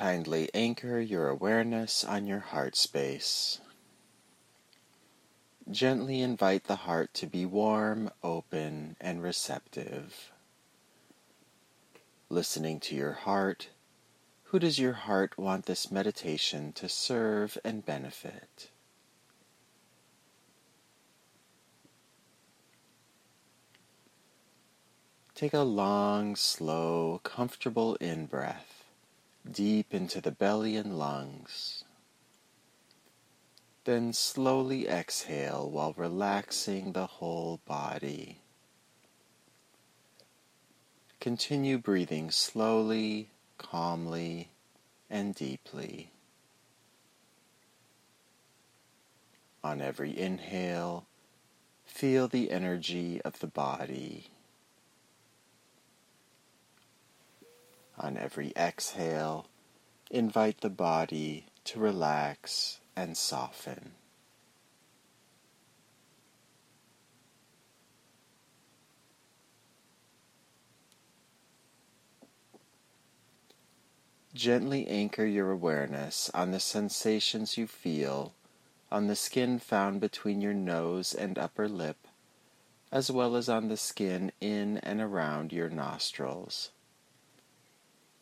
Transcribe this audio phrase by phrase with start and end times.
[0.00, 3.60] Kindly anchor your awareness on your heart space.
[5.70, 10.32] Gently invite the heart to be warm, open, and receptive.
[12.30, 13.68] Listening to your heart,
[14.44, 18.70] who does your heart want this meditation to serve and benefit?
[25.34, 28.79] Take a long, slow, comfortable in breath
[29.48, 31.84] deep into the belly and lungs.
[33.84, 38.38] Then slowly exhale while relaxing the whole body.
[41.20, 44.50] Continue breathing slowly, calmly,
[45.10, 46.10] and deeply.
[49.62, 51.04] On every inhale,
[51.84, 54.30] feel the energy of the body.
[58.02, 59.46] On every exhale,
[60.10, 63.92] invite the body to relax and soften.
[74.32, 78.32] Gently anchor your awareness on the sensations you feel
[78.90, 82.08] on the skin found between your nose and upper lip,
[82.90, 86.70] as well as on the skin in and around your nostrils.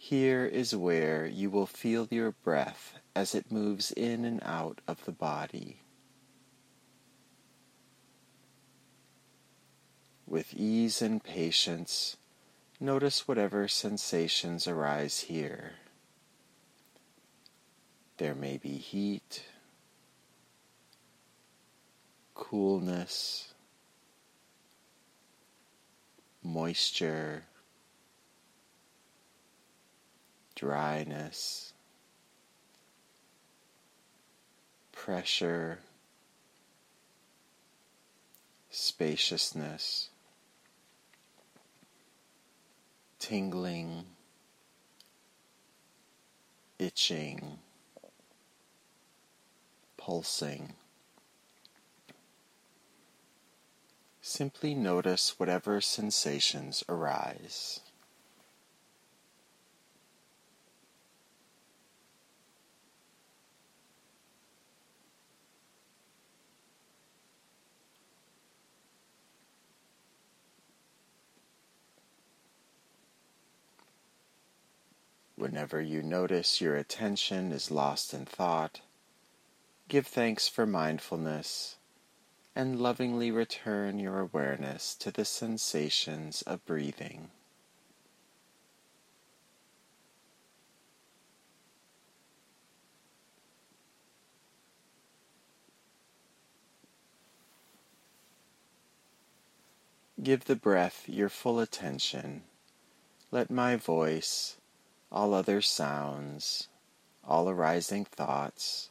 [0.00, 5.04] Here is where you will feel your breath as it moves in and out of
[5.04, 5.82] the body.
[10.24, 12.16] With ease and patience,
[12.78, 15.72] notice whatever sensations arise here.
[18.18, 19.42] There may be heat,
[22.34, 23.52] coolness,
[26.42, 27.47] moisture,
[30.58, 31.72] dryness,
[34.90, 35.78] pressure,
[38.68, 40.08] spaciousness,
[43.20, 44.04] tingling,
[46.80, 47.60] itching,
[49.96, 50.72] pulsing.
[54.20, 57.78] Simply notice whatever sensations arise.
[75.48, 78.82] Whenever you notice your attention is lost in thought,
[79.88, 81.76] give thanks for mindfulness
[82.54, 87.30] and lovingly return your awareness to the sensations of breathing.
[100.22, 102.42] Give the breath your full attention.
[103.30, 104.58] Let my voice
[105.10, 106.68] all other sounds,
[107.26, 108.90] all arising thoughts,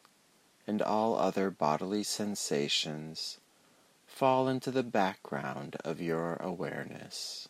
[0.65, 3.39] and all other bodily sensations
[4.05, 7.47] fall into the background of your awareness.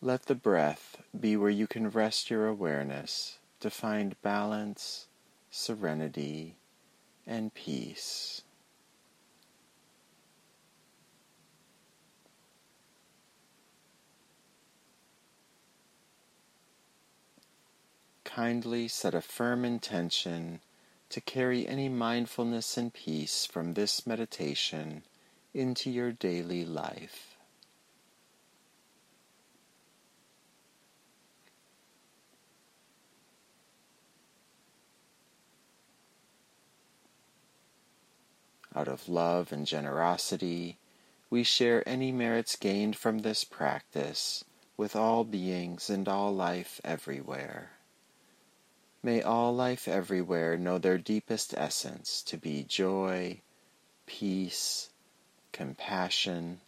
[0.00, 5.08] Let the breath be where you can rest your awareness to find balance,
[5.50, 6.56] serenity,
[7.26, 8.42] and peace.
[18.26, 20.60] Kindly set a firm intention
[21.08, 25.04] to carry any mindfulness and peace from this meditation
[25.54, 27.36] into your daily life.
[38.74, 40.76] Out of love and generosity,
[41.30, 44.44] we share any merits gained from this practice
[44.76, 47.75] with all beings and all life everywhere.
[49.06, 53.40] May all life everywhere know their deepest essence to be joy,
[54.04, 54.90] peace,
[55.52, 56.60] compassion,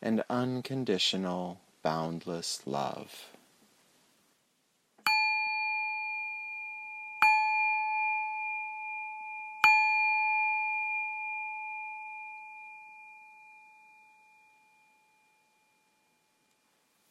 [0.00, 3.32] and unconditional, boundless love.